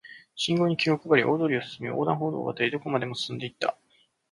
[0.35, 3.77] 信号に気を配り、大通りを進み、横断歩道を渡り、どこまでも進んで行った